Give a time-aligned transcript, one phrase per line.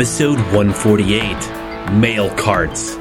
[0.00, 2.96] episode 148 Mail Carts.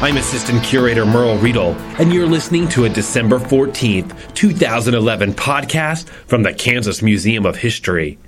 [0.00, 6.42] I'm Assistant Curator Merle Riedel, and you're listening to a December 14th, 2011 podcast from
[6.42, 8.18] the Kansas Museum of History.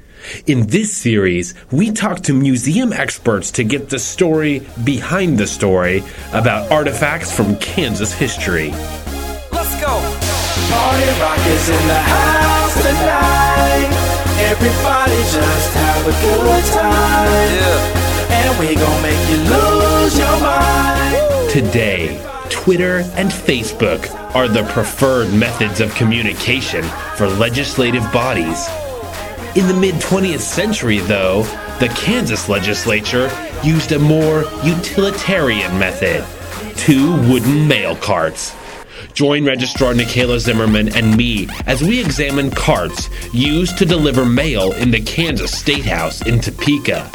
[0.47, 6.05] In this series, we talk to museum experts to get the story behind the story
[6.35, 8.73] about artifacts from Kansas history.
[9.53, 9.97] Let's go.
[10.69, 13.37] Party rock is in the house tonight.
[14.39, 17.55] Everybody just have a good time.
[17.55, 17.96] Yeah.
[18.47, 21.51] And we gon' make you lose your mind.
[21.51, 26.85] Today, Twitter and Facebook are the preferred methods of communication
[27.17, 28.69] for legislative bodies.
[29.57, 31.43] In the mid 20th century, though,
[31.81, 33.31] the Kansas legislature
[33.65, 36.25] used a more utilitarian method
[36.77, 38.55] two wooden mail carts.
[39.13, 44.93] Join Registrar Nikayla Zimmerman and me as we examine carts used to deliver mail in
[44.93, 47.11] the Kansas State House in Topeka.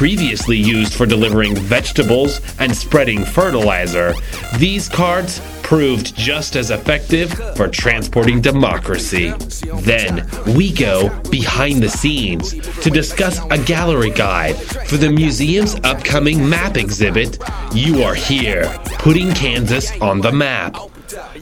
[0.00, 4.14] Previously used for delivering vegetables and spreading fertilizer,
[4.56, 9.34] these carts proved just as effective for transporting democracy.
[9.82, 16.48] Then we go behind the scenes to discuss a gallery guide for the museum's upcoming
[16.48, 17.36] map exhibit,
[17.74, 20.78] You Are Here, Putting Kansas on the Map.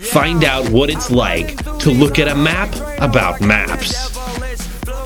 [0.00, 4.18] Find out what it's like to look at a map about maps.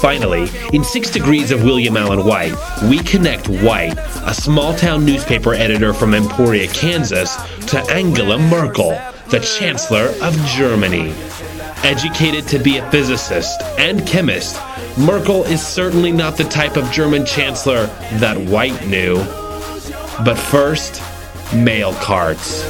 [0.02, 2.56] Finally, in Six Degrees of William Allen White,
[2.90, 7.36] we connect White, a small town newspaper editor from Emporia, Kansas,
[7.68, 11.14] to Angela Merkel, the Chancellor of Germany.
[11.84, 14.60] Educated to be a physicist and chemist,
[14.98, 19.18] Merkel is certainly not the type of German chancellor that White knew.
[20.24, 21.00] But first,
[21.54, 22.64] mail carts.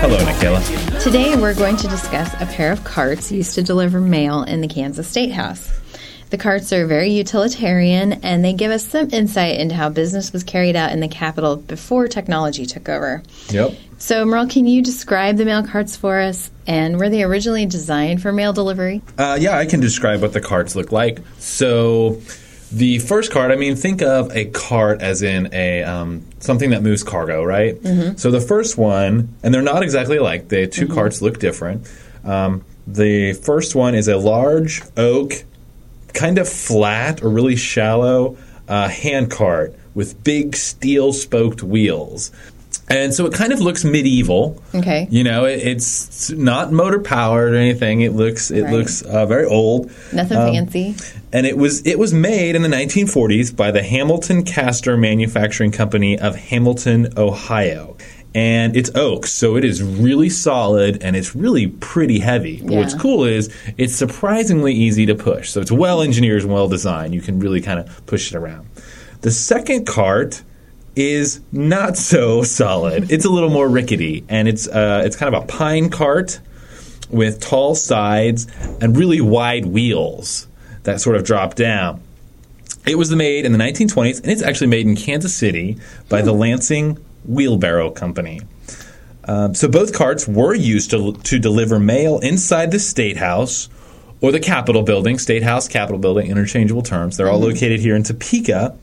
[0.00, 1.02] Hello, Nikayla.
[1.02, 4.68] Today, we're going to discuss a pair of carts used to deliver mail in the
[4.68, 5.72] Kansas State House.
[6.30, 10.44] The carts are very utilitarian and they give us some insight into how business was
[10.44, 13.22] carried out in the capital before technology took over.
[13.48, 13.74] Yep.
[13.96, 18.20] So, Merle, can you describe the mail carts for us and were they originally designed
[18.20, 19.02] for mail delivery?
[19.16, 21.20] Uh, yeah, I can describe what the carts look like.
[21.38, 22.20] So,
[22.72, 26.82] the first cart, I mean, think of a cart as in a um, something that
[26.82, 27.76] moves cargo, right?
[28.16, 30.48] So the first one, and they're not exactly alike.
[30.48, 31.90] The 2 carts look different.
[32.24, 35.32] Um, the first one is a large oak,
[36.14, 38.36] kind of flat or really shallow
[38.66, 42.30] uh, hand cart with big steel spoked wheels.
[42.90, 44.62] And so it kind of looks medieval.
[44.74, 45.06] Okay.
[45.10, 48.00] You know, it, it's not motor powered or anything.
[48.00, 48.72] It looks it Right.
[48.72, 49.90] looks uh, very old.
[50.12, 50.94] Nothing Um, fancy.
[51.32, 56.18] And it was it was made in the 1940s by the Hamilton Caster Manufacturing Company
[56.18, 57.96] of Hamilton, Ohio.
[58.34, 62.60] And it's oak, so it is really solid and it's really pretty heavy.
[62.62, 63.48] But what's cool is
[63.78, 65.50] it's surprisingly easy to push.
[65.50, 67.14] So it's well engineered and well designed.
[67.14, 68.68] You can really kind of push it around.
[69.22, 70.42] The second cart
[70.98, 73.10] is not so solid.
[73.12, 76.40] it's a little more rickety, and it's uh, it's kind of a pine cart
[77.08, 78.46] with tall sides
[78.80, 80.48] and really wide wheels
[80.82, 82.02] that sort of drop down.
[82.84, 85.78] It was made in the 1920s, and it's actually made in Kansas City
[86.08, 88.40] by the Lansing Wheelbarrow Company.
[89.24, 93.68] Um, so both carts were used to, to deliver mail inside the State House
[94.20, 97.16] or the Capitol Building, State House, Capitol Building, interchangeable terms.
[97.16, 98.76] They're all located here in Topeka.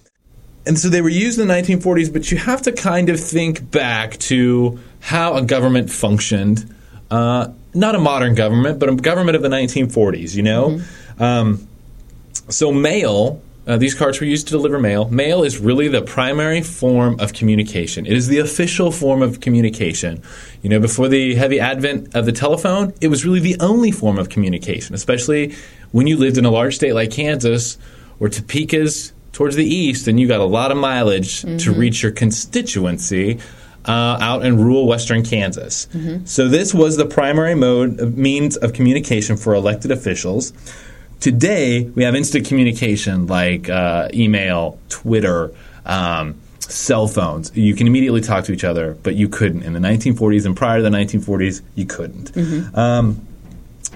[0.68, 3.70] And so they were used in the 1940s, but you have to kind of think
[3.70, 6.74] back to how a government functioned.
[7.12, 10.82] Uh, not a modern government, but a government of the 1940s, you know?
[11.20, 11.68] Um,
[12.50, 15.10] so mail, uh, these carts were used to deliver mail.
[15.10, 18.06] Mail is really the primary form of communication.
[18.06, 20.22] It is the official form of communication.
[20.62, 24.18] You know, before the heavy advent of the telephone, it was really the only form
[24.18, 25.56] of communication, especially
[25.92, 27.78] when you lived in a large state like Kansas
[28.20, 32.12] or Topeka's towards the east, and you got a lot of mileage to reach your
[32.12, 33.40] constituency.
[33.88, 35.88] Uh, out in rural western Kansas.
[36.26, 40.54] So, this was the primary mode of means of communication for elected officials.
[41.20, 45.52] Today, we have instant communication like uh, email, Twitter,
[45.86, 47.56] um, cell phones.
[47.56, 49.62] You can immediately talk to each other, but you couldn't.
[49.62, 52.76] In the 1940s and prior to the 1940s, you couldn't.
[52.76, 53.22] Um,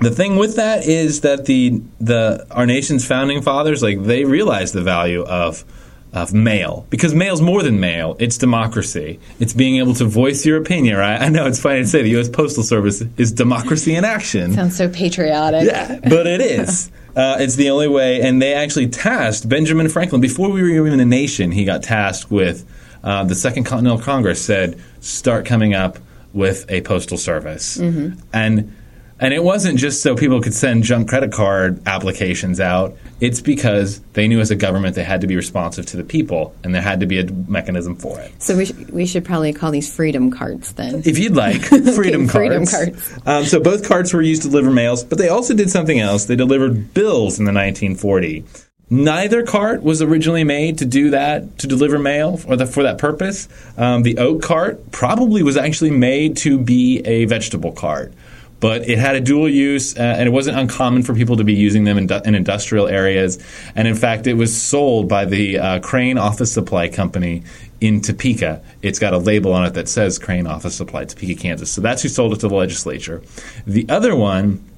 [0.01, 4.73] the thing with that is that the the our nation's founding fathers like they realized
[4.73, 5.63] the value of
[6.11, 9.19] of mail because mail's more than mail it's democracy.
[9.39, 11.21] It's being able to voice your opinion right?
[11.21, 14.53] I know it's funny to say the u.s postal service is democracy in action.
[14.53, 15.65] Sounds so patriotic.
[15.65, 16.91] yeah, but it is.
[17.15, 20.21] Uh, it's the only way, and they actually tasked Benjamin Franklin.
[20.21, 21.51] Before we were even a nation.
[21.51, 22.65] He got tasked with
[23.03, 25.97] uh, the Second Continental Congress said, "Start coming up
[26.33, 28.73] with a postal service, and
[29.19, 32.95] and it wasn't just so people could send junk credit card applications out.
[33.19, 36.55] It's because they knew as a government they had to be responsive to the people,
[36.63, 38.31] and there had to be a mechanism for it.
[38.41, 41.03] So we, sh- we should probably call these freedom cards then.
[41.05, 42.31] If you'd like, freedom cards.
[42.31, 43.19] freedom cards.
[43.25, 46.25] Um, so both cards were used to deliver mails, but they also did something else.
[46.25, 48.45] They delivered bills in the 1940.
[48.91, 52.97] Neither cart was originally made to do that, to deliver mail or the, for that
[52.97, 53.47] purpose.
[53.77, 58.13] Um, the oak cart probably was actually made to be a vegetable cart.
[58.59, 61.53] But it had a dual use, uh, and it wasn't uncommon for people to be
[61.53, 63.39] using them in, in industrial areas.
[63.75, 67.43] And in fact, it was sold by the uh, Crane Office Supply Company
[67.79, 68.61] in Topeka.
[68.81, 71.71] It's got a label on it that says Crane Office Supply, Topeka, Kansas.
[71.71, 73.21] So that's who sold it to the legislature.
[73.65, 74.68] The other one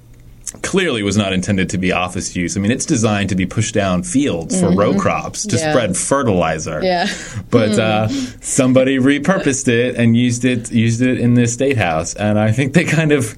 [0.62, 2.56] clearly was not intended to be office use.
[2.56, 5.72] I mean, it's designed to be pushed down fields for row crops to Yeah.
[5.72, 6.82] spread fertilizer.
[6.84, 7.08] Yeah.
[7.50, 8.08] But uh,
[8.40, 12.74] somebody repurposed it and used it used it in the state house, and I think
[12.74, 13.36] they kind of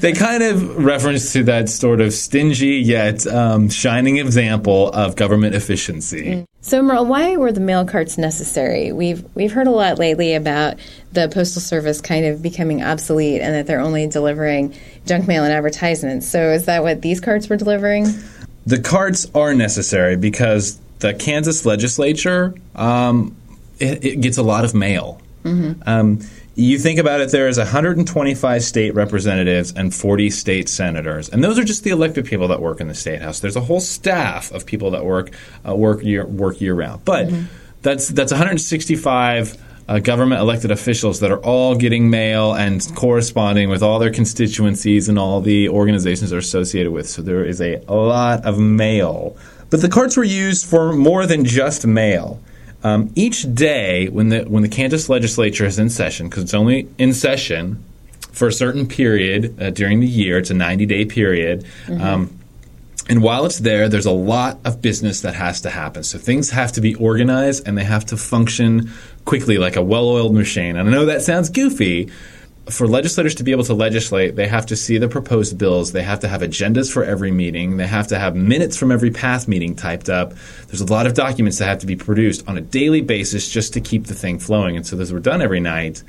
[0.00, 5.54] they kind of reference to that sort of stingy yet um, shining example of government
[5.54, 6.44] efficiency.
[6.62, 8.90] So, Merle, why were the mail carts necessary?
[8.90, 10.76] We've we've heard a lot lately about
[11.14, 14.74] the postal service kind of becoming obsolete and that they're only delivering
[15.06, 16.28] junk mail and advertisements.
[16.28, 18.06] So, is that what these carts were delivering?
[18.66, 23.36] The carts are necessary because the Kansas legislature um,
[23.78, 25.20] it, it gets a lot of mail.
[25.86, 26.20] Um,
[26.54, 31.58] you think about it, there is 125 state representatives and 40 state senators, and those
[31.58, 33.40] are just the elected people that work in the state house.
[33.40, 35.32] There's a whole staff of people that work
[35.68, 37.28] uh, work year work year round, but
[37.82, 39.58] that's that's 165
[39.88, 45.08] uh, government elected officials that are all getting mail and corresponding with all their constituencies
[45.08, 47.08] and all the organizations they're associated with.
[47.08, 49.36] So there is a, lot of mail.
[49.70, 52.40] But the carts were used for more than just mail.
[52.82, 56.86] Um, each day, when the when the Kansas legislature is in session, because it's only
[56.98, 57.82] in session
[58.32, 61.64] for a certain period uh, during the year, it's a 90 day period.
[61.88, 62.38] Um,
[63.08, 66.02] and while it's there, there's a lot of business that has to happen.
[66.02, 68.90] So things have to be organized and they have to function
[69.26, 70.76] quickly like a well oiled machine.
[70.76, 72.10] And I know that sounds goofy.
[72.70, 75.92] For legislators to be able to legislate, they have to see the proposed bills.
[75.92, 77.76] They have to have agendas for every meeting.
[77.76, 80.32] They have to have minutes from every past meeting typed up.
[80.68, 83.74] There's a lot of documents that have to be produced on a daily basis just
[83.74, 84.76] to keep the thing flowing.
[84.76, 86.02] And so those were done every night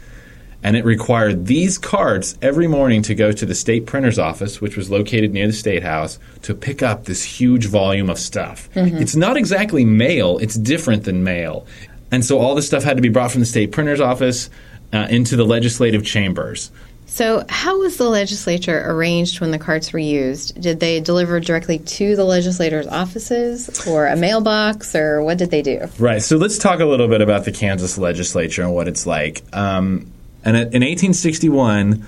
[0.63, 4.77] and it required these cards every morning to go to the state printer's office, which
[4.77, 8.69] was located near the state house, to pick up this huge volume of stuff.
[8.75, 11.67] It's not exactly mail; it's different than mail,
[12.11, 14.49] and so all this stuff had to be brought from the state printer's office
[14.93, 16.71] uh, into the legislative chambers.
[17.07, 20.59] So, how was the legislature arranged when the carts were used?
[20.59, 25.61] Did they deliver directly to the legislators' offices or a mailbox, or what did they
[25.61, 25.87] do?
[25.99, 26.21] Right.
[26.21, 29.43] So let's talk a little bit about the Kansas legislature and what it's like.
[29.53, 30.11] Um,
[30.45, 32.05] and in 1861,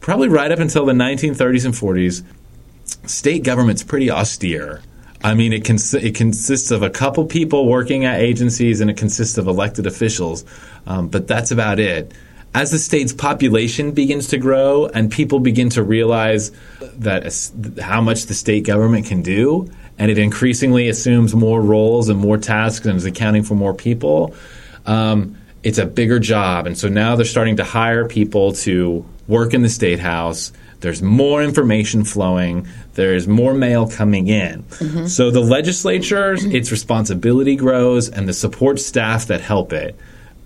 [0.00, 2.22] probably right up until the 1930s and 40s,
[3.08, 4.80] state government's pretty austere.
[5.22, 8.96] I mean, it, cons- it consists of a couple people working at agencies and it
[8.96, 10.44] consists of elected officials,
[10.86, 12.12] um, but that's about it.
[12.54, 18.26] As the state's population begins to grow and people begin to realize that how much
[18.26, 22.96] the state government can do, and it increasingly assumes more roles and more tasks and
[22.96, 24.34] is accounting for more people,
[24.86, 26.66] um, it's a bigger job.
[26.66, 30.52] And so now they're starting to hire people to work in the state house.
[30.80, 32.66] There's more information flowing.
[32.94, 34.62] There's more mail coming in.
[34.62, 35.06] Mm-hmm.
[35.06, 39.98] So the legislature, its responsibility grows, and the support staff that help it.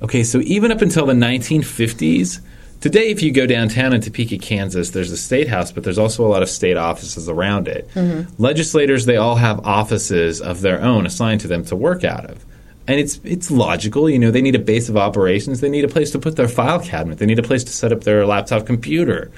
[0.02, 2.40] Okay, so even up until the 1950s,
[2.80, 6.26] today if you go downtown in Topeka, Kansas, there's a state house, but there's also
[6.26, 7.88] a lot of state offices around it.
[7.94, 8.42] Mm-hmm.
[8.42, 12.44] Legislators, they all have offices of their own assigned to them to work out of.
[12.86, 15.88] And it's it's logical, you know, they need a base of operations, they need a
[15.88, 18.66] place to put their file cabinet, they need a place to set up their laptop
[18.66, 19.30] computer.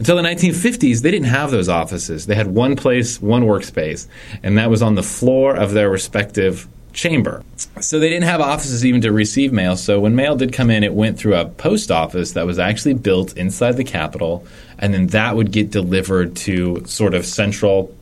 [0.00, 2.24] Until the 1950s, they didn't have those offices.
[2.24, 4.06] They had one place, one workspace,
[4.42, 7.44] and that was on the floor of their respective chamber.
[7.80, 9.76] So they didn't have offices even to receive mail.
[9.76, 12.94] So when mail did come in, it went through a post office that was actually
[12.94, 14.46] built inside the Capitol,
[14.78, 17.94] and then that would get delivered to sort of central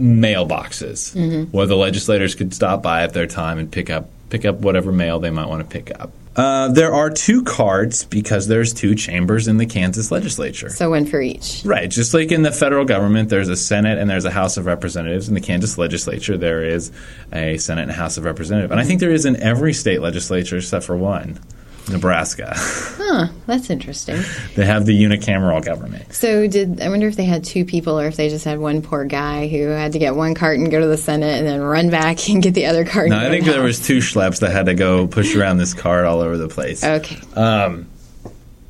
[0.00, 1.44] mailboxes mm-hmm.
[1.56, 4.92] where the legislators could stop by at their time and pick up pick up whatever
[4.92, 6.12] mail they might want to pick up.
[6.36, 10.68] Uh, there are two cards because there's two chambers in the Kansas legislature.
[10.68, 11.62] So, one for each.
[11.64, 14.66] Right, just like in the federal government, there's a Senate and there's a House of
[14.66, 15.28] Representatives.
[15.28, 16.92] In the Kansas legislature, there is
[17.32, 20.02] a Senate and a House of Representatives, and I think there is in every state
[20.02, 21.40] legislature except for one,
[21.88, 22.52] Nebraska.
[22.56, 24.20] Huh, that's interesting.
[24.56, 26.12] they have the unicameral government.
[26.12, 28.82] So, did I wonder if they had two people or if they just had one
[28.82, 31.60] poor guy who had to get one cart and go to the Senate and then
[31.60, 33.08] run back and get the other cart?
[33.08, 36.04] No, I think there was two schleps that had to go push around this cart
[36.04, 36.82] all over the place.
[36.82, 37.18] Okay.
[37.34, 37.88] Um,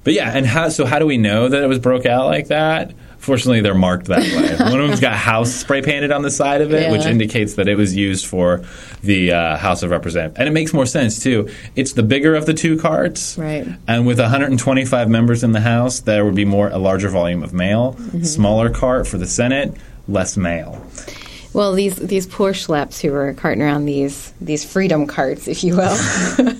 [0.04, 0.68] but yeah, and how?
[0.68, 2.92] So how do we know that it was broke out like that?
[3.18, 4.56] Fortunately, they're marked that way.
[4.70, 6.92] One of them's got house spray painted on the side of it, Yeah.
[6.92, 8.62] which indicates that it was used for
[9.02, 10.38] the uh, House of Representatives.
[10.38, 11.48] And it makes more sense, too.
[11.74, 13.36] It's the bigger of the two carts.
[13.36, 13.66] Right.
[13.88, 17.52] And with 125 members in the House, there would be more a larger volume of
[17.52, 17.94] mail.
[17.98, 18.22] Mm-hmm.
[18.22, 19.74] Smaller cart for the Senate,
[20.06, 20.86] less mail.
[21.52, 25.74] Well, these these poor schleps who were carting around these these freedom carts, if you
[25.76, 25.96] will.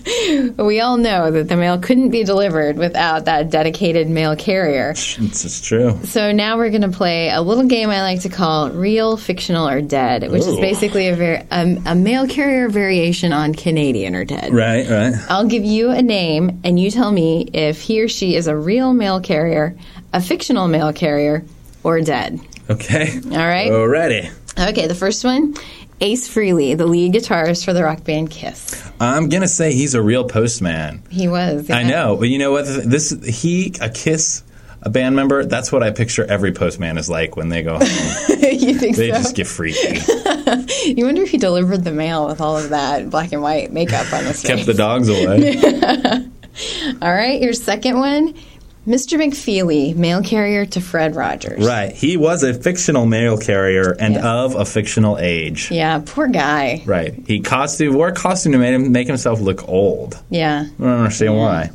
[0.57, 4.91] we all know that the mail couldn't be delivered without that dedicated mail carrier.
[4.91, 5.99] It's, true.
[6.05, 9.69] So now we're going to play a little game I like to call real, fictional,
[9.69, 14.25] or dead, which is basically a, ver- a, a mail carrier variation on Canadian or
[14.25, 14.53] dead.
[14.53, 15.15] Right, right.
[15.29, 18.57] I'll give you a name, and you tell me if he or she is a
[18.57, 19.77] real mail carrier,
[20.13, 21.45] a fictional mail carrier,
[21.83, 22.41] or dead.
[22.69, 23.21] Okay.
[23.25, 23.71] All right.
[23.71, 24.31] Already.
[24.59, 25.55] Okay, the first one
[26.01, 28.91] Ace Frehley, the lead guitarist for the rock band Kiss.
[29.01, 31.03] I'm gonna say he's a real postman.
[31.11, 31.71] He was.
[31.71, 32.65] I know, but you know what?
[32.67, 34.43] This he a kiss
[34.83, 35.45] a band member.
[35.45, 37.81] That's what I picture every postman is like when they go home.
[38.29, 39.17] you think they so?
[39.17, 40.01] just get freaky.
[40.87, 44.13] You wonder if he delivered the mail with all of that black and white makeup
[44.13, 44.47] on his face.
[44.47, 45.57] Kept the dogs away.
[47.03, 48.35] All right, your second one
[48.87, 49.19] Mr.
[49.19, 51.67] McFeely, mail carrier to Fred Rogers.
[51.67, 51.93] right.
[51.93, 55.71] He was a fictional mail carrier and of a fictional age.
[55.73, 56.83] Yeah, poor guy.
[56.87, 57.15] Right.
[57.27, 60.23] He costume wore a costume to make him make himself look old.
[60.31, 61.71] Yeah, I don't understand why.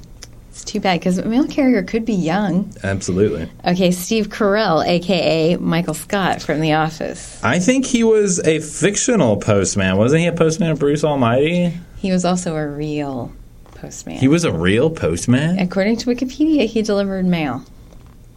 [0.51, 2.71] it's too bad because a mail carrier could be young.
[2.83, 3.49] Absolutely.
[3.65, 7.43] Okay, Steve Carell, aka Michael Scott from The Office.
[7.43, 9.97] I think he was a fictional postman.
[9.97, 11.73] Wasn't he a postman of Bruce Almighty?
[11.97, 13.33] He was also a real
[13.81, 14.17] postman.
[14.17, 15.59] He was a real postman?
[15.59, 17.65] According to Wikipedia, he delivered mail.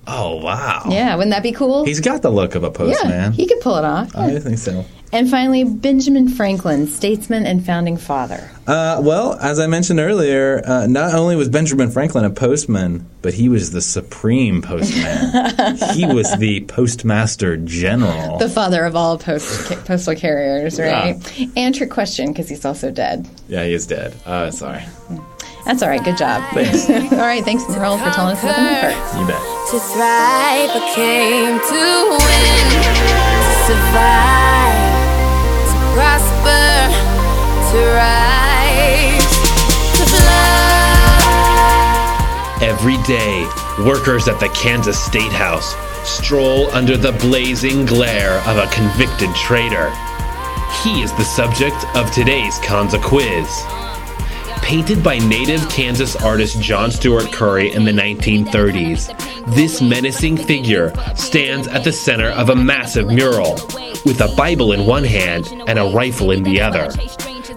[0.07, 0.85] Oh, wow.
[0.89, 1.85] Yeah, wouldn't that be cool?
[1.85, 3.33] He's got the look of a yeah, postman.
[3.33, 4.15] he could pull it off.
[4.17, 4.85] I think so.
[5.13, 8.51] And finally, Benjamin Franklin, statesman and founding father.
[8.67, 13.33] Uh, well, as I mentioned earlier, uh, not only was Benjamin Franklin a postman, but
[13.33, 15.77] he was the supreme postman.
[15.95, 18.39] he was the postmaster general.
[18.39, 21.17] The father of all post, postal carriers, right?
[21.57, 23.29] And trick question, because he's also dead.
[23.47, 24.17] yeah, he is dead.
[24.27, 24.83] Uh, sorry.
[25.65, 26.05] That's all right.
[26.05, 26.45] Good job.
[26.53, 26.89] Thanks.
[27.13, 27.43] all right.
[27.45, 28.95] Thanks, Merle, for telling us about the new part.
[29.17, 29.41] You bet.
[29.71, 30.69] to thrive.
[30.77, 31.85] I came to
[32.21, 32.69] win,
[33.41, 34.77] to survive,
[35.73, 36.93] to prosper,
[37.73, 39.33] to rise,
[39.97, 41.01] to fly.
[42.61, 43.49] Every day,
[43.85, 45.75] workers at the Kansas State House
[46.07, 49.91] stroll under the blazing glare of a convicted traitor.
[50.83, 53.65] He is the subject of today's Kanza quiz.
[54.65, 61.69] Painted by native Kansas artist John Steuart Curry in the 1930s, this menacing figure stands
[61.69, 63.57] at the center of a massive mural,
[64.07, 66.91] with a Bible in one hand and a rifle in the other.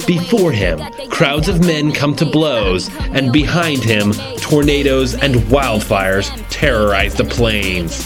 [0.06, 4.12] Before him, crowds of men come to blows, and behind him,
[4.42, 8.06] tornadoes and wildfires terrorize the plains.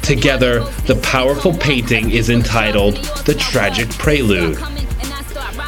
[0.00, 4.56] Together, the powerful painting is entitled The Tragic Prelude.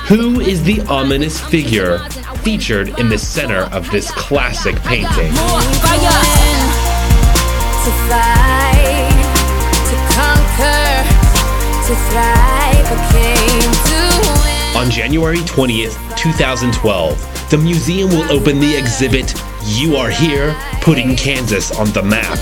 [0.09, 2.01] Who is the ominous figure
[2.43, 5.33] featured in the center of this classic painting?
[14.77, 21.77] On January 20th, 2012, the museum will open the exhibit You Are Here, Putting Kansas
[21.79, 22.39] on the Map.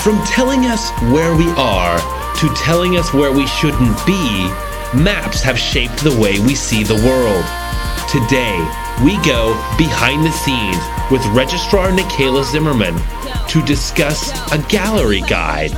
[0.00, 1.98] From telling us where we are
[2.42, 4.44] to telling us where we shouldn't be,
[4.92, 7.61] maps have shaped the way we see the world.
[8.12, 8.58] Today,
[9.02, 10.76] we go behind the scenes
[11.10, 12.94] with Registrar Nikayla Zimmerman
[13.48, 15.70] to discuss a gallery guide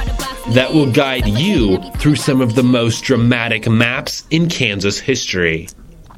[0.49, 5.69] that will guide you through some of the most dramatic maps in Kansas history.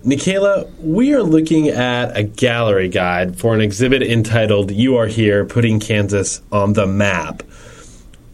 [0.06, 5.44] Nikayla, we are looking at a gallery guide for an exhibit entitled You Are Here
[5.44, 7.42] Putting Kansas on the Map.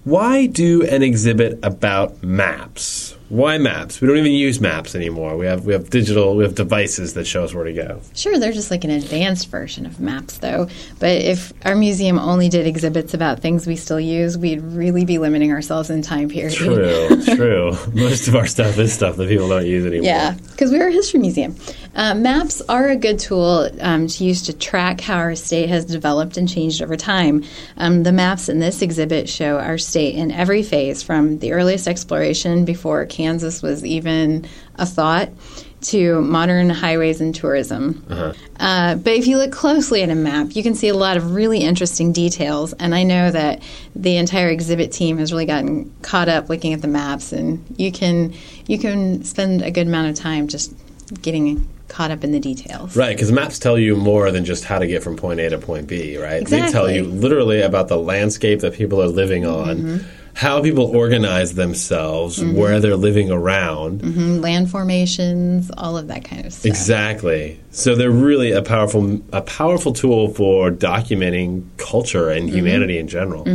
[0.05, 3.17] Why do an exhibit about maps?
[3.33, 3.99] Why maps?
[3.99, 5.39] We don't even use maps anymore.
[5.39, 8.03] We have we have digital we have devices that show us where to go.
[8.15, 10.69] Sure, they're just like an advanced version of maps, though.
[10.99, 15.17] But if our museum only did exhibits about things we still use, we'd really be
[15.17, 16.53] limiting ourselves in time period.
[16.53, 17.73] True, true.
[17.95, 20.05] Most of our stuff is stuff that people don't use anymore.
[20.05, 21.57] Yeah, because we are a history museum.
[21.95, 25.87] Uh, maps are a good tool um, to use to track how our state has
[25.87, 27.45] developed and changed over time.
[27.79, 31.89] Um, the maps in this exhibit show our state in every phase, from the earliest
[31.89, 35.31] exploration before Kansas was even a thought
[35.83, 38.05] to modern highways and tourism.
[38.59, 41.35] Uh, but if you look closely at a map, you can see a lot of
[41.35, 42.73] really interesting details.
[42.75, 43.62] And I know that
[43.95, 47.93] the entire exhibit team has really gotten caught up looking at the maps, and you
[47.93, 48.35] can
[48.67, 50.73] you can spend a good amount of time just
[51.21, 52.97] getting caught up in the details.
[52.97, 55.59] Right, because maps tell you more than just how to get from point A to
[55.59, 56.45] point B, right?
[56.47, 60.22] They tell you literally about the landscape that people are living on, Mm-hmm.
[60.35, 64.01] How people organize themselves, where they're living around.
[64.01, 66.67] Mm, Land formations, all of that kind of stuff.
[66.67, 67.61] Exactly.
[67.71, 72.57] So they're really a powerful a powerful tool for documenting culture and Mm-hmm.
[72.57, 73.47] humanity in general.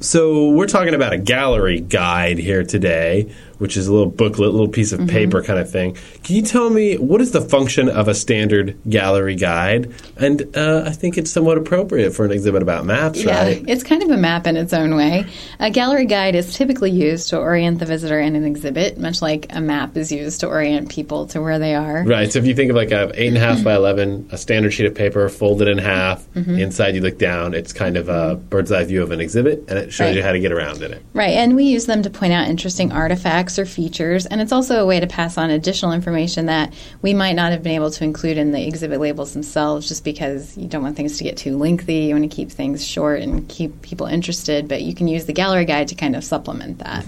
[0.00, 4.68] So we're talking about a gallery guide here today, which is a little booklet, little
[4.68, 5.02] piece Mm-hmm.
[5.02, 5.96] of paper kind of thing.
[6.22, 9.92] Can you tell me what is the function of a standard gallery guide?
[10.16, 13.64] And uh, I think it's somewhat appropriate for an exhibit about maps, Yeah, right?
[13.66, 15.26] it's kind of a map in its own way.
[15.58, 19.46] A gallery guide is typically used to orient the visitor in an exhibit, much like
[19.50, 22.04] a map is used to orient people to where they are.
[22.04, 22.30] Right.
[22.30, 24.70] So if you think of like a eight and a half by eleven, a standard
[24.72, 26.24] sheet of paper folded in half.
[26.34, 26.58] Mm-hmm.
[26.58, 27.54] Inside, you look down.
[27.54, 30.16] It's kind of a bird's eye view of an exhibit, and it shows Right.
[30.16, 31.02] you how to get around in it.
[31.12, 34.80] Right, and we use them to point out interesting artifacts or features, and it's also
[34.82, 36.72] a way to pass on additional information that
[37.02, 40.56] we might not have been able to include in the exhibit labels themselves just because
[40.56, 41.94] you don't want things to get too lengthy.
[42.06, 45.32] You want to keep things short and keep people interested, but you can use the
[45.32, 47.04] gallery guide to kind of supplement that.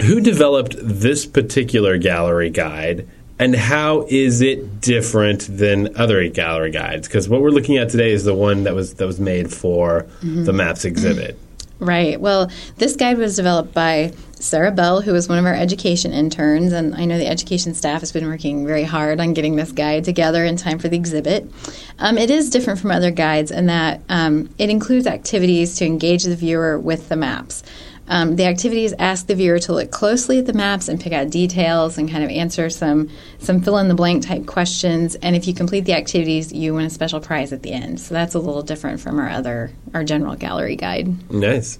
[0.00, 3.06] Who developed this particular gallery guide,
[3.38, 7.06] and how is it different than other gallery guides?
[7.08, 10.06] Because what we're looking at today is the one that was that was made for
[10.20, 10.44] Mm-hmm.
[10.44, 11.38] the maps exhibit.
[11.80, 12.20] Right.
[12.20, 16.72] Well, this guide was developed by Sarah Bell, who was one of our education interns,
[16.72, 20.04] and I know the education staff has been working very hard on getting this guide
[20.04, 21.50] together in time for the exhibit.
[21.98, 26.24] Um, it is different from other guides in that um, it includes activities to engage
[26.24, 27.62] the viewer with the maps.
[28.10, 31.30] Um, the activities ask the viewer to look closely at the maps and pick out
[31.30, 35.14] details and kind of answer some some fill in the blank type questions.
[35.14, 38.00] And if you complete the activities, you win a special prize at the end.
[38.00, 41.30] So that's a little different from our other our general gallery guide.
[41.30, 41.78] Nice.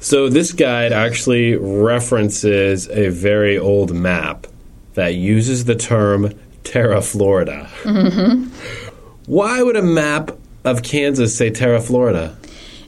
[0.00, 4.48] So this guide actually references a very old map
[4.94, 6.32] that uses the term
[6.64, 7.70] Terra Florida.
[7.84, 8.50] Mm-hmm.
[9.26, 10.32] Why would a map
[10.64, 12.36] of Kansas say Terra Florida?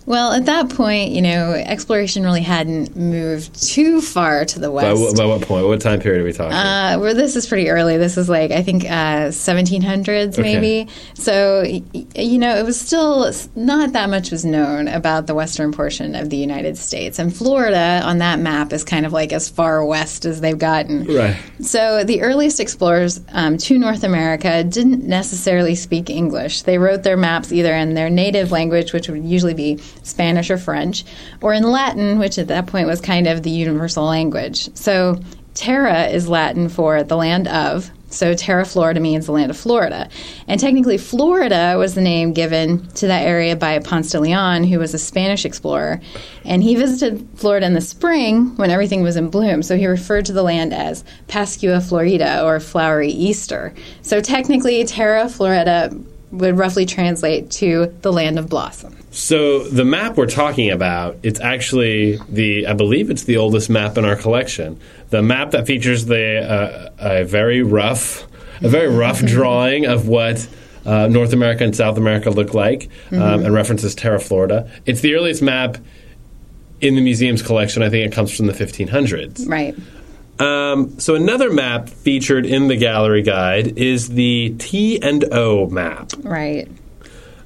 [0.06, 5.14] Well, at that point, you know, exploration really hadn't moved too far to the west.
[5.14, 5.66] wh- by what point?
[5.66, 6.52] What time period are we talking?
[6.52, 7.96] Uh, where this is pretty early.
[7.98, 10.88] This is like I think uh, 1700s maybe.
[11.14, 16.14] So you know it was still not that much was known about the western portion
[16.14, 19.84] of the United States, and Florida on that map is kind of like as far
[19.84, 21.04] west as they've gotten.
[21.04, 21.36] right.
[21.60, 26.62] So the earliest explorers um, to North America didn't necessarily speak English.
[26.62, 30.58] They wrote their maps either in their native language, which would usually be Spanish or
[30.58, 31.04] French,
[31.40, 34.74] or in Latin, which at that point was kind of the universal language.
[34.76, 35.20] So
[35.54, 37.90] Terra is Latin for the land of.
[38.12, 40.08] So Terra Florida means the land of Florida.
[40.48, 44.80] And technically, Florida was the name given to that area by Ponce de Leon, who
[44.80, 46.00] was a Spanish explorer.
[46.44, 49.62] And he visited Florida in the spring when everything was in bloom.
[49.62, 53.74] So he referred to the land as Pascua Florida or flowery Easter.
[54.02, 55.96] So technically, Terra Florida
[56.30, 58.96] would roughly translate to the land of blossom.
[59.10, 63.98] So the map we're talking about, it's actually the I believe it's the oldest map
[63.98, 64.80] in our collection.
[65.10, 68.26] The map that features the uh, a very rough,
[68.62, 70.48] a very rough drawing of what.
[70.82, 74.68] Uh, North America and South America look like, um, and references Terra Florida.
[74.86, 75.76] It's the earliest map
[76.80, 77.82] in the museum's collection.
[77.82, 79.46] I think it comes from the 1500s.
[79.46, 79.74] Right.
[80.40, 86.12] Um, so another map featured in the gallery guide is the T and O map.
[86.18, 86.68] Right.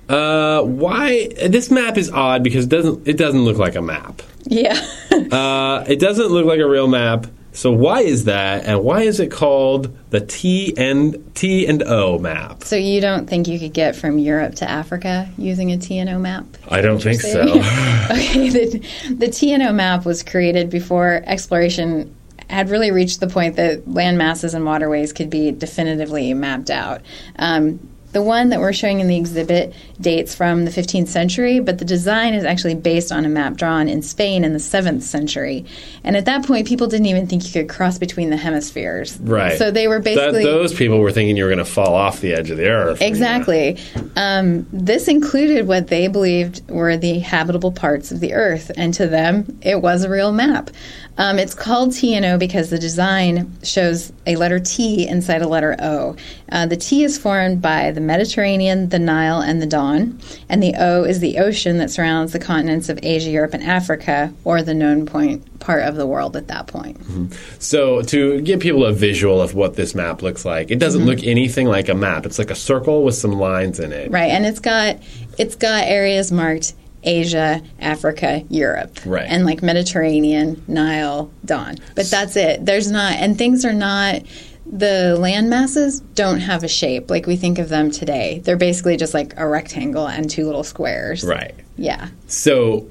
[0.09, 4.23] Uh, why this map is odd because it doesn't it doesn't look like a map.
[4.45, 4.81] Yeah.
[5.31, 7.27] Uh, it doesn't look like a real map.
[7.53, 12.19] So why is that, and why is it called the T and T and O
[12.19, 12.65] map?
[12.65, 16.11] so you don't think you could get from Europe to Africa using a T and
[16.11, 16.45] O map?
[16.69, 17.41] I don't think so.
[17.43, 22.15] okay, the, the O map was created before exploration
[22.51, 27.01] had really reached the point that land masses and waterways could be definitively mapped out.
[27.37, 27.81] Um,
[28.15, 31.85] the one that we're showing in the exhibit dates from the 15th century, but the
[31.85, 35.67] design is actually based on a map drawn in Spain in the 7th century.
[36.03, 39.19] And at that point, people didn't even think you could cross between the hemispheres.
[39.21, 39.59] right.
[39.59, 40.45] So they were That- basically.
[40.45, 43.03] those people were thinking you were going to fall off the edge of the earth.
[43.03, 43.77] Exactly.
[44.17, 49.07] Um, this included what they believed were the habitable parts of the Earth, and to
[49.07, 50.71] them, it was a real map.
[51.17, 56.17] Um, it's called TNO because the design shows a letter T inside a letter O.
[56.51, 60.75] Uh, the T is formed by the Mediterranean, the Nile, and the Don, and the
[60.79, 64.75] O is the ocean that surrounds the continents of Asia, Europe, and Africa, or the
[64.75, 66.99] known point part of the world at that point.
[67.01, 67.33] Mm-hmm.
[67.59, 71.11] So to give people a visual of what this map looks like, it doesn't mm-hmm.
[71.11, 72.27] look anything like a map.
[72.27, 74.11] It's like a circle with some lines in it.
[74.11, 74.99] Right, and it's got
[75.39, 79.27] it's got areas marked Asia, Africa, Europe, Right.
[79.29, 81.77] and like Mediterranean, Nile, Don.
[81.95, 82.65] But that's it.
[82.65, 84.23] There's not, and things are not.
[84.67, 88.41] The land masses don't have a shape like we think of them today.
[88.45, 91.23] They're basically just like a rectangle and two little squares.
[91.23, 91.55] Right.
[91.77, 92.09] Yeah.
[92.29, 92.89] So,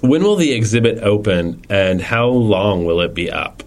[0.00, 3.62] when will the exhibit open and how long will it be up?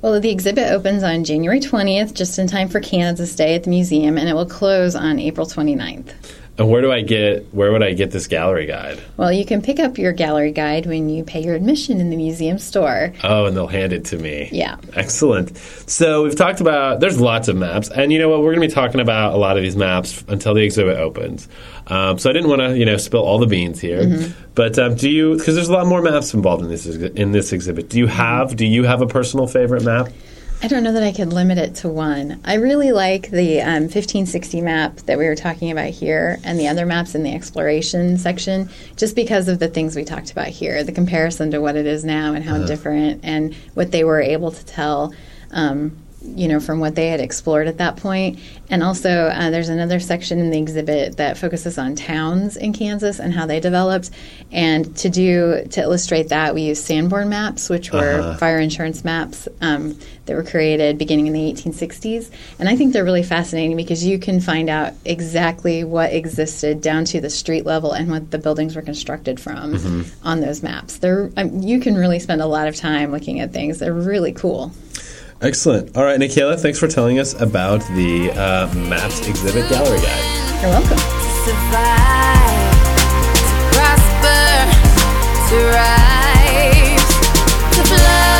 [0.00, 3.70] Well, the exhibit opens on January 20th, just in time for Kansas Day at the
[3.70, 6.12] museum, and it will close on April 29th.
[6.58, 9.00] And where do I get where would I get this gallery guide?
[9.16, 12.16] Well, you can pick up your gallery guide when you pay your admission in the
[12.16, 13.14] museum store.
[13.24, 14.50] Oh, and they'll hand it to me.
[14.52, 14.76] Yeah.
[14.94, 15.56] Excellent.
[15.56, 18.40] So we've talked about there's lots of maps, and you know what?
[18.40, 21.48] We're going to be talking about a lot of these maps until the exhibit opens.
[21.86, 24.94] Um, so I didn't want to you know spill all the beans here, but um,
[24.94, 25.36] do you?
[25.38, 27.88] Because there's a lot more maps involved in this in this exhibit.
[27.88, 30.10] Do you have Do you have a personal favorite map?
[30.64, 32.40] I don't know that I could limit it to one.
[32.44, 36.68] I really like the um, 1560 map that we were talking about here and the
[36.68, 40.84] other maps in the exploration section, just because of the things we talked about here
[40.84, 44.52] the comparison to what it is now and how different, and what they were able
[44.52, 45.12] to tell.
[45.50, 48.38] Um, you know, from what they had explored at that point.
[48.70, 53.18] And also, uh, there's another section in the exhibit that focuses on towns in Kansas
[53.18, 54.10] and how they developed.
[54.50, 59.48] And to do to illustrate that, we used Sanborn maps, which were fire insurance maps
[59.60, 62.30] um, that were created beginning in the 1860s.
[62.58, 67.04] And I think they're really fascinating because you can find out exactly what existed down
[67.06, 69.74] to the street level and what the buildings were constructed from
[70.24, 70.98] on those maps.
[70.98, 73.78] They're um, you can really spend a lot of time looking at things.
[73.78, 74.72] They're really cool.
[75.42, 75.96] Excellent.
[75.96, 80.62] All right, Nikayla, thanks for telling us about the uh, Maps Exhibit Gallery Guide.
[80.62, 80.98] You're welcome.
[81.42, 82.70] survive,
[83.34, 84.70] to prosper,
[85.50, 87.10] to rise,
[87.74, 88.30] to fly.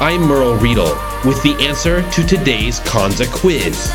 [0.00, 0.90] I'm Merle Riedel
[1.24, 3.92] with the answer to today's Kanza quiz.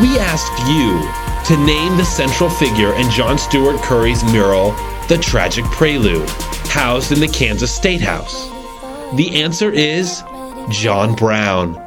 [0.00, 1.06] We asked you
[1.54, 4.72] to name the central figure in John Steuart Curry's mural,
[5.08, 6.26] The Tragic Prelude,
[6.70, 8.51] housed in the Kansas State House.
[9.14, 10.22] The answer is
[10.70, 11.78] John Brown.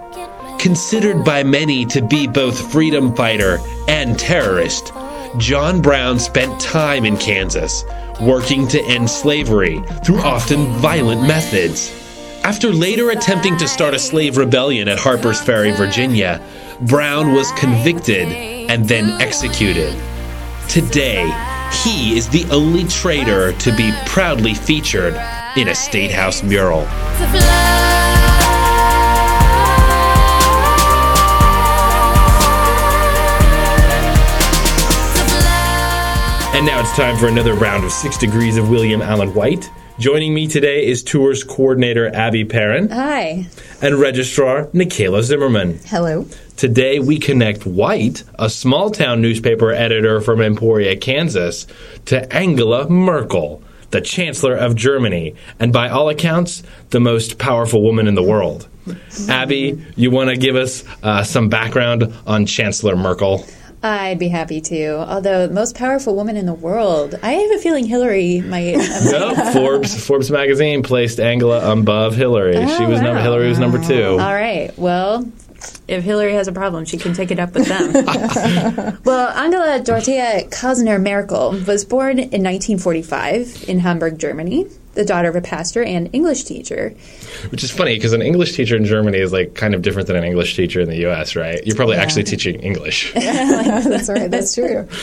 [0.59, 3.57] Considered by many to be both freedom fighter
[3.87, 4.93] and terrorist,
[5.37, 7.83] John Brown spent time in Kansas,
[8.21, 11.91] working to end slavery through often violent methods.
[12.43, 16.39] After later attempting to start a slave rebellion at Harper's Ferry, Virginia,
[16.81, 19.99] Brown was convicted and then executed.
[20.69, 21.25] Today,
[21.83, 25.15] he is the only traitor to be proudly featured
[25.55, 26.81] in a State House mural.
[26.81, 27.15] to fly.
[35.15, 36.51] To fly.
[36.55, 39.69] And now it's time for another round of Six Degrees of William Allen White.
[39.97, 43.45] Joining me today is Tours Coordinator Abby Perrin Hi.
[43.81, 45.79] and Registrar Nikayla Zimmerman.
[45.85, 46.27] Hello.
[46.57, 51.65] Today we connect White, a small town newspaper editor from Emporia, Kansas,
[52.05, 58.07] to Angela Merkel, the Chancellor of Germany, and by all accounts, the most powerful woman
[58.07, 58.67] in the world.
[59.29, 63.45] Abby, you want to give us uh, some background on Chancellor Merkel?
[63.83, 64.95] I'd be happy to.
[65.11, 68.75] Although most powerful woman in the world, I have a feeling Hillary might.
[69.11, 72.53] No, Forbes Forbes magazine placed Angela above Hillary.
[72.55, 73.21] she Oh, was number.
[73.21, 74.11] Hillary was number two.
[74.11, 74.71] All right.
[74.77, 75.29] Well,
[75.87, 78.99] if Hillary has a problem, she can take it up with them.
[79.03, 85.35] well, Angela Dorothea Kasner Merkel was born in 1945 in Hamburg, Germany, the daughter of
[85.35, 86.95] a pastor and English teacher.
[87.49, 90.15] Which is funny because an English teacher in Germany is like kind of different than
[90.15, 91.35] an English teacher in the U.S.
[91.35, 91.65] Right?
[91.65, 93.13] You're probably actually teaching English.
[93.13, 94.29] That's right.
[94.29, 94.87] That's true.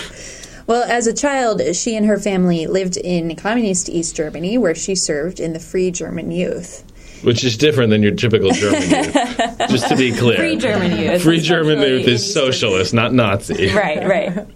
[0.65, 4.95] Well, as a child, she and her family lived in communist East Germany, where she
[4.95, 6.85] served in the Free German Youth.
[7.23, 9.13] Which is different than your typical German youth.
[9.69, 11.23] Just to be clear, Free German Youth.
[11.23, 13.71] Free German youth is socialist, not Nazi.
[13.75, 14.47] Right, right.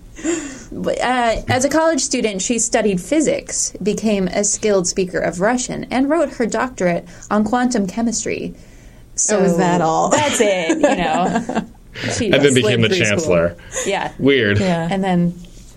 [0.72, 6.10] Uh, as a college student, she studied physics, became a skilled speaker of Russian, and
[6.10, 8.54] wrote her doctorate on quantum chemistry.
[9.14, 10.10] So Oh, is that all?
[10.10, 10.78] That's it.
[10.78, 11.66] You know.
[12.12, 13.08] She And then became the through school.
[13.08, 13.56] chancellor.
[13.86, 14.12] Yeah.
[14.18, 14.58] Weird.
[14.60, 14.86] Yeah.
[14.90, 15.32] And then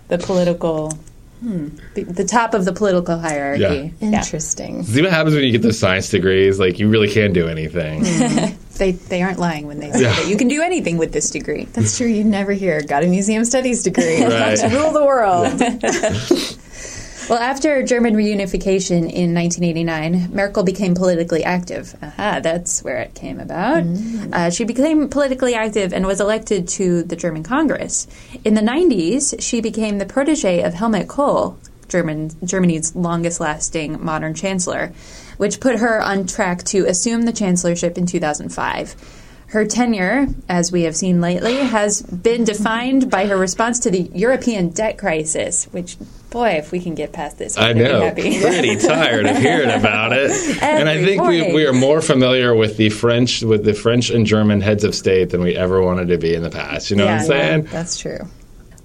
[0.08, 0.92] the political,
[1.40, 3.92] hmm, the, the top of the political hierarchy.
[4.00, 4.18] Yeah.
[4.18, 4.82] Interesting.
[4.84, 6.58] See what happens when you get those science degrees?
[6.60, 8.04] Like you really can't do anything.
[8.80, 10.14] They they aren't lying when they say Yeah.
[10.14, 11.64] that you can do anything with this degree.
[11.66, 12.06] That's true.
[12.06, 12.80] You'd never hear.
[12.80, 14.22] Got a museum studies degree.
[14.22, 14.30] Right.
[14.58, 15.52] Let's rule the world.
[17.30, 21.94] Well, after German reunification in 1989, Merkel became politically active.
[22.02, 23.84] Aha, that's where it came about.
[24.32, 28.08] Uh, she became politically active and was elected to the German Congress.
[28.44, 34.34] In the 90s, she became the protege of Helmut Kohl, German, Germany's longest lasting modern
[34.34, 34.92] chancellor,
[35.36, 38.96] which put her on track to assume the chancellorship in 2005.
[39.50, 44.08] Her tenure, as we have seen lately, has been defined by her response to the
[44.14, 45.96] European debt crisis, which,
[46.30, 48.14] boy, if we can get past this, I I'm gonna know.
[48.14, 48.40] Be happy.
[48.40, 50.30] Pretty tired of hearing about it.
[50.62, 51.54] and I think we, morning.
[51.54, 55.30] we are more familiar with the French with the French and German heads of state
[55.30, 56.88] than we ever wanted to be in the past.
[56.90, 57.24] You know what I'm Yeah.
[57.26, 57.68] saying?
[57.72, 58.28] That's true.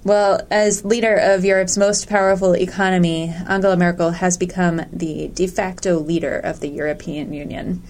[0.02, 6.00] Well, as leader of Europe's most powerful economy, Angela Merkel has become the de facto
[6.00, 7.82] leader of the European Union.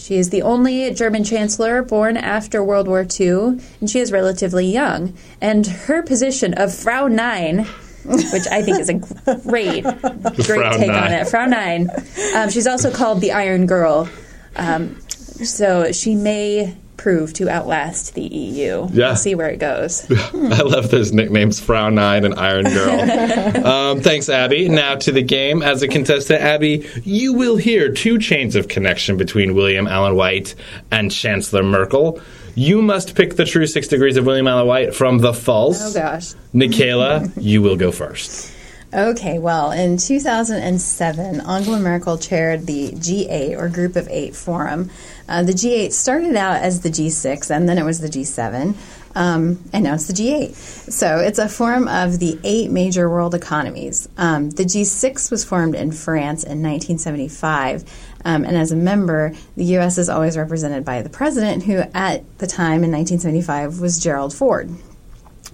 [0.00, 4.66] She is the only German chancellor born after World War II, and she is relatively
[4.66, 5.14] young.
[5.42, 7.66] And her position of Frau Nein,
[8.06, 11.90] which I think is a great, great Frau take on it, Frau Nein.
[12.34, 14.08] Um, she's also called the Iron Girl.
[14.56, 18.86] Um, so she may prove to outlast the EU.
[18.92, 19.08] Yeah.
[19.08, 20.06] We'll see where it goes.
[20.34, 23.66] I love those nicknames, Frau Nein and Iron Girl.
[23.66, 24.68] um, thanks, Abby.
[24.68, 25.62] Now to the game.
[25.62, 30.54] As a contestant, Abby, you will hear two chains of connection between William Allen White
[30.90, 32.20] and Chancellor Merkel.
[32.54, 35.80] You must pick the true six degrees of William Allen White from the false.
[35.80, 36.34] Oh, gosh.
[36.52, 38.52] Nikayla, you will go first.
[38.92, 44.90] Okay, well, in 2007, Angela Merkel chaired the G8 or Group of Eight Forum.
[45.28, 48.74] Uh, the G8 started out as the G6, and then it was the G7,
[49.14, 50.54] um, and now it's the G8.
[50.90, 54.08] So it's a forum of the eight major world economies.
[54.18, 57.84] Um, the G6 was formed in France in 1975,
[58.24, 59.98] um, and as a member, the U.S.
[59.98, 64.68] is always represented by the president, who at the time in 1975 was Gerald Ford.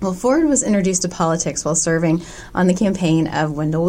[0.03, 2.21] Well, Ford was introduced to politics while serving
[2.55, 3.85] on the campaign of Wendell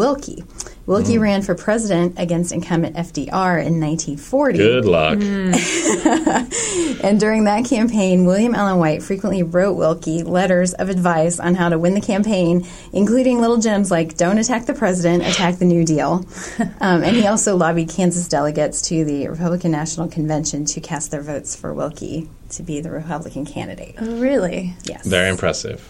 [0.88, 1.18] Willkie.
[1.18, 4.58] Willkie ran for president against incumbent FDR in 1940.
[4.58, 5.18] Good luck.
[7.00, 11.68] And during that campaign, William Allen White frequently wrote Willkie letters of advice on how
[11.68, 15.84] to win the campaign, including little gems like don't attack the president, attack the New
[15.84, 16.26] Deal.
[16.80, 21.22] Um, and he also lobbied Kansas delegates to the Republican National Convention to cast their
[21.22, 23.96] votes for Willkie to be the Republican candidate.
[23.98, 24.74] Oh, really?
[24.84, 25.06] Yes.
[25.06, 25.86] Very impressive.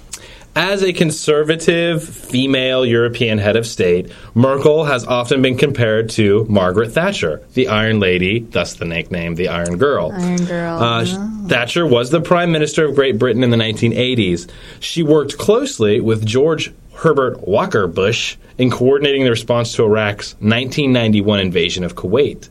[0.56, 6.90] As a conservative female European head of state, Merkel has often been compared to Margaret
[6.90, 10.10] Thatcher, the Iron Lady, thus the nickname the Iron Girl.
[10.12, 10.82] Iron Girl.
[10.82, 11.04] Uh,
[11.46, 14.50] Thatcher was the Prime Minister of Great Britain in the 1980s.
[14.80, 21.38] She worked closely with George Herbert Walker Bush in coordinating the response to Iraq's 1991
[21.38, 22.48] invasion of Kuwait.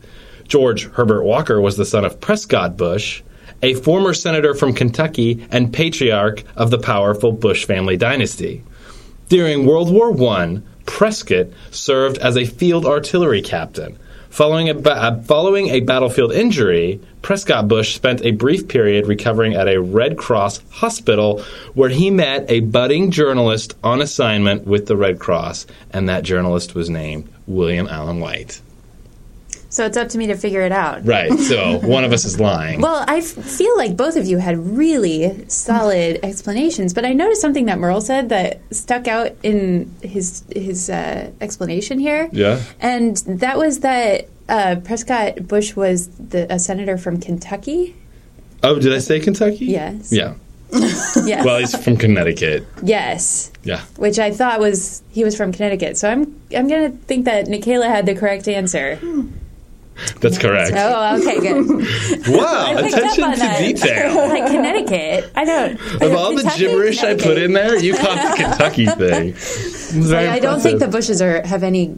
[0.47, 3.21] George Herbert Walker was the son of Prescott Bush,
[3.61, 8.63] a former senator from Kentucky and patriarch of the powerful Bush family dynasty.
[9.29, 13.97] During World War I, Prescott served as a field artillery captain.
[14.29, 19.55] Following a, ba- uh, following a battlefield injury, Prescott Bush spent a brief period recovering
[19.55, 21.43] at a Red Cross hospital
[21.73, 26.75] where he met a budding journalist on assignment with the Red Cross, and that journalist
[26.75, 28.61] was named William Allen White.
[29.77, 31.05] So it's up to me to figure it out.
[31.05, 32.81] Right, so one of us is lying.
[32.81, 37.41] Well, I f- feel like both of you had really solid explanations, but I noticed
[37.41, 42.27] something that Merle said that stuck out in his his uh, explanation here.
[42.31, 42.59] Yeah.
[42.81, 47.95] and that was that uh, Prescott Bush was the, a senator from Kentucky.
[48.63, 49.67] Oh, did I say Kentucky?
[49.67, 50.11] Yes.
[50.11, 50.33] Yeah.
[51.23, 51.45] Yes.
[51.45, 52.65] Well, he's from Connecticut.
[52.81, 53.51] yes.
[53.63, 53.81] Yeah.
[53.97, 55.97] Which I thought was he was from Connecticut.
[55.97, 58.99] So I'm I'm gonna think that Nikayla had the correct answer.
[60.21, 60.73] That's correct.
[60.75, 61.65] Oh, okay, good.
[62.27, 63.59] Wow, I picked up attention to that.
[63.59, 64.15] detail.
[64.29, 65.31] like Connecticut.
[65.35, 65.73] I don't.
[66.01, 69.29] Of all the gibberish I put in there, you caught the Kentucky thing.
[69.29, 70.87] It's very I, I don't think the.
[70.87, 71.95] Bushes are have any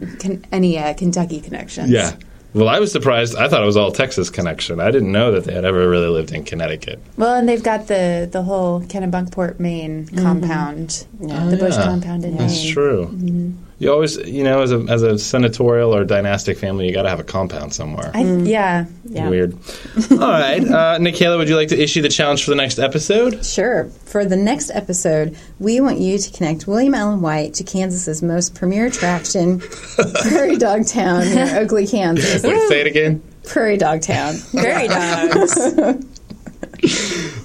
[0.52, 1.90] any uh, Kentucky connections.
[1.90, 2.16] Yeah.
[2.52, 3.36] Well, I was surprised.
[3.36, 4.80] I thought it was all Texas connection.
[4.80, 7.00] I didn't know that they had ever really lived in Connecticut.
[7.16, 11.84] Well, and they've got the the whole Kennebunkport, Maine compound, the Bush Yeah.
[11.84, 12.38] compound in Maine.
[12.38, 12.72] That's Maine.
[12.72, 13.54] true.
[13.80, 17.08] You always, you know, as a as a senatorial or dynastic family, you got to
[17.08, 18.10] have a compound somewhere.
[18.12, 18.84] I, Yeah.
[19.04, 19.30] Yeah.
[19.30, 19.54] Weird.
[20.10, 23.42] all right, uh, Nikayla, would you like to issue the challenge for the next episode?
[23.44, 23.86] Sure.
[24.04, 28.54] For the next episode, we want you to connect William Allen White to Kansas's most
[28.54, 29.60] premier attraction,
[30.22, 32.42] Prairie Dog Town near Oakley, Kansas.
[32.42, 33.22] Wait, say it again.
[33.44, 34.34] Prairie Dog Town.
[34.52, 35.56] Prairie dogs.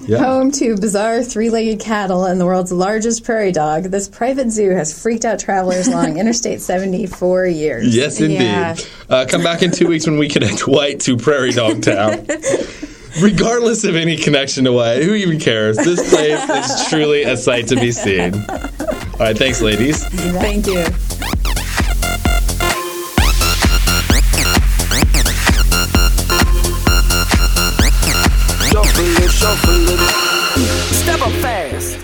[0.06, 0.18] Yeah.
[0.18, 4.70] Home to bizarre three legged cattle and the world's largest prairie dog, this private zoo
[4.70, 7.94] has freaked out travelers along Interstate 70 for years.
[7.94, 8.40] Yes, indeed.
[8.40, 8.76] Yeah.
[9.10, 12.26] Uh, come back in two weeks when we connect White to Prairie Dog Town.
[13.20, 15.76] Regardless of any connection to White, who even cares?
[15.76, 18.34] This place is truly a sight to be seen.
[18.34, 20.04] All right, thanks, ladies.
[20.04, 20.84] Thank you.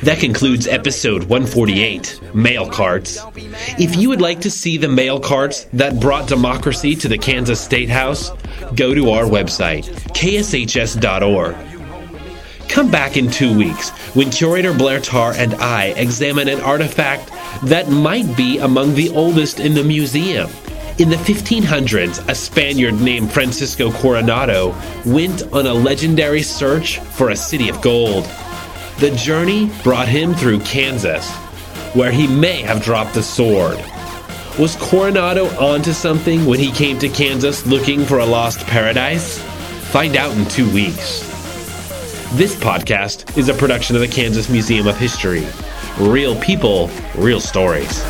[0.03, 3.21] That concludes episode 148 Mail Carts.
[3.79, 7.61] If you would like to see the mail carts that brought democracy to the Kansas
[7.61, 8.33] State House,
[8.75, 11.55] go to our website, kshs.org.
[12.69, 17.31] Come back in two weeks when curator Blair Tarr and I examine an artifact
[17.63, 20.51] that might be among the oldest in the museum.
[20.99, 24.75] In the 1500s, a Spaniard named Francisco Coronado
[25.07, 28.29] went on a legendary search for a city of gold.
[29.03, 31.29] The journey brought him through Kansas,
[31.93, 33.77] where he may have dropped the sword.
[34.61, 39.41] Was Coronado onto something when he came to Kansas looking for a lost paradise?
[39.91, 41.23] Find out in two weeks.
[42.35, 45.45] This podcast is a production of the Kansas Museum of History.
[45.99, 48.05] Real people, real stories.